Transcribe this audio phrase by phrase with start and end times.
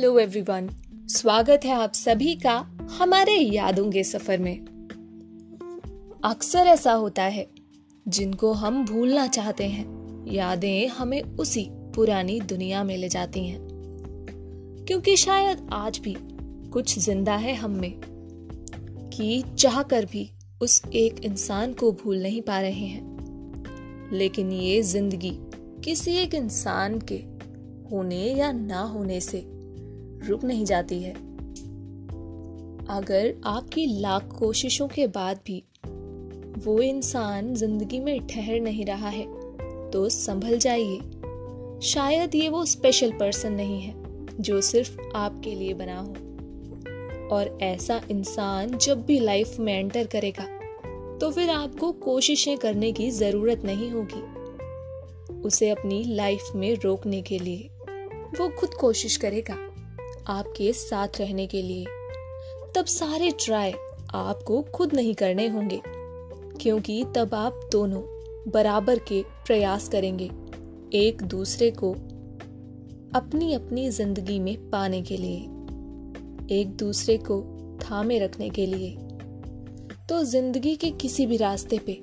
[0.00, 0.68] Hello everyone,
[1.08, 4.58] स्वागत है आप सभी का हमारे यादों के सफ़र में।
[6.24, 7.46] अक्सर ऐसा होता है,
[8.08, 9.84] जिनको हम भूलना चाहते हैं,
[10.32, 13.60] यादें हमें उसी पुरानी दुनिया में ले जाती हैं।
[14.88, 16.16] क्योंकि शायद आज भी
[16.70, 18.00] कुछ ज़िंदा है हम में,
[19.12, 20.30] कि चाहकर भी
[20.62, 25.38] उस एक इंसान को भूल नहीं पा रहे हैं। लेकिन ये ज़िंदगी
[25.84, 27.22] किसी एक इंसान के
[27.90, 29.59] होने या ना होने से
[30.22, 31.12] रुक नहीं जाती है।
[32.90, 35.62] अगर आपकी लाख कोशिशों के बाद भी
[36.58, 39.26] वो इंसान ज़िंदगी में ठहर नहीं रहा है
[39.90, 40.98] तो संभल जाइए।
[41.84, 43.94] शायद ये वो स्पेशल पर्सन नहीं है,
[44.40, 46.14] जो सिर्फ़ आपके लिए बना हो।
[47.28, 50.46] और ऐसा इंसान जब भी लाइफ में एंटर करेगा
[51.18, 54.22] तो फिर आपको कोशिशें करने की ज़रूरत नहीं होगी।
[55.40, 57.68] उसे अपनी लाइफ में रोकने के लिए
[58.38, 59.56] वो खुद कोशिश करेगा।
[60.30, 61.84] आपके साथ रहने के लिए।
[62.74, 63.72] तब सारे ट्राई
[64.14, 65.80] आपको खुद नहीं करने होंगे,
[66.56, 68.02] क्योंकि तब आप दोनों
[68.48, 70.30] बराबर के प्रयास करेंगे,
[70.94, 71.92] एक दूसरे को
[73.14, 75.38] अपनी अपनी ज़िंदगी में पाने के लिए,
[76.52, 77.40] एक दूसरे को
[77.80, 78.96] थामे रखने के लिए।
[80.08, 82.00] तो ज़िंदगी के किसी भी रास्ते पे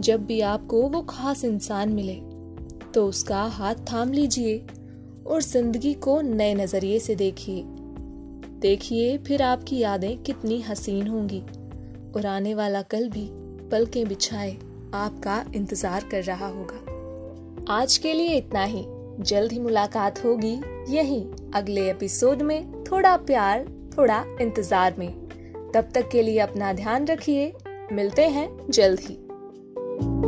[0.00, 2.14] जब भी आपको वो खास इंसान मिले
[2.94, 4.58] तो उसका हाथ थाम लीजिए।
[5.28, 7.62] और ज़िंदगी को नए नज़रिए से देखिए।
[8.60, 11.40] देखिए फिर आपकी यादें कितनी हसीन होंगी।
[12.16, 13.28] और आने वाला कल भी
[13.70, 14.56] पलकें बिछाए
[14.94, 18.84] आपका इंतज़ार कर रहा होगा। आज के लिए इतना ही।
[19.20, 20.54] जल्द ही मुलाकात होगी
[20.88, 21.20] यही
[21.54, 23.64] अगले एपिसोड में थोड़ा प्यार,
[23.98, 25.12] थोड़ा इंतज़ार में।
[25.74, 27.52] तब तक के लिए अपना ध्यान रखिए।
[27.92, 30.27] मिलते हैं जल्द ही।